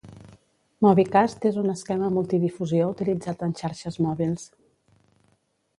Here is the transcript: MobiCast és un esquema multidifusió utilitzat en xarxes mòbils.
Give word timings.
MobiCast 0.85 1.45
és 1.49 1.59
un 1.63 1.73
esquema 1.75 2.09
multidifusió 2.17 2.89
utilitzat 2.95 3.47
en 3.49 3.55
xarxes 3.61 4.03
mòbils. 4.07 4.49